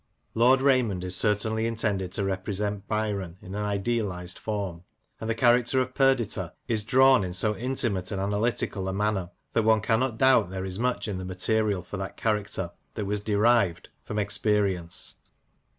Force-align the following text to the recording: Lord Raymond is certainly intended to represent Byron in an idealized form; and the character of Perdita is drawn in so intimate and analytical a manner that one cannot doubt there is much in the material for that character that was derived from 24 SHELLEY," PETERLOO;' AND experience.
Lord 0.33 0.63
Raymond 0.63 1.03
is 1.03 1.15
certainly 1.15 1.67
intended 1.67 2.11
to 2.13 2.25
represent 2.25 2.87
Byron 2.87 3.37
in 3.39 3.53
an 3.53 3.63
idealized 3.63 4.39
form; 4.39 4.81
and 5.19 5.29
the 5.29 5.35
character 5.35 5.79
of 5.79 5.93
Perdita 5.93 6.55
is 6.67 6.83
drawn 6.83 7.23
in 7.23 7.33
so 7.33 7.55
intimate 7.55 8.11
and 8.11 8.19
analytical 8.19 8.87
a 8.87 8.93
manner 8.93 9.29
that 9.53 9.61
one 9.61 9.81
cannot 9.81 10.17
doubt 10.17 10.49
there 10.49 10.65
is 10.65 10.79
much 10.79 11.07
in 11.07 11.19
the 11.19 11.23
material 11.23 11.83
for 11.83 11.97
that 11.97 12.17
character 12.17 12.71
that 12.95 13.05
was 13.05 13.19
derived 13.19 13.89
from 14.03 14.15
24 14.15 14.17
SHELLEY," 14.17 14.37
PETERLOO;' 14.47 14.57
AND 14.59 14.65
experience. 14.87 15.15